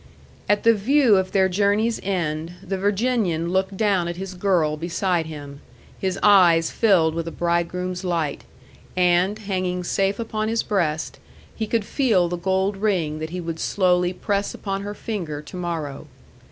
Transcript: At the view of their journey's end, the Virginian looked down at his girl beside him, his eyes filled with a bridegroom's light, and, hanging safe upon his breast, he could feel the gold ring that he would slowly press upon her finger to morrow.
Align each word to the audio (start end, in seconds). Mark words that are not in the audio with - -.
At 0.49 0.63
the 0.63 0.73
view 0.73 1.15
of 1.17 1.31
their 1.31 1.47
journey's 1.47 1.99
end, 2.01 2.53
the 2.63 2.75
Virginian 2.79 3.49
looked 3.49 3.77
down 3.77 4.07
at 4.07 4.15
his 4.17 4.33
girl 4.33 4.75
beside 4.75 5.27
him, 5.27 5.61
his 5.99 6.17
eyes 6.23 6.71
filled 6.71 7.13
with 7.13 7.27
a 7.27 7.31
bridegroom's 7.31 8.03
light, 8.03 8.43
and, 8.97 9.37
hanging 9.37 9.83
safe 9.83 10.17
upon 10.17 10.47
his 10.47 10.63
breast, 10.63 11.19
he 11.55 11.67
could 11.67 11.85
feel 11.85 12.27
the 12.29 12.35
gold 12.35 12.77
ring 12.77 13.19
that 13.19 13.29
he 13.29 13.39
would 13.39 13.59
slowly 13.59 14.11
press 14.11 14.55
upon 14.55 14.81
her 14.81 14.95
finger 14.95 15.39
to 15.39 15.55
morrow. 15.55 16.07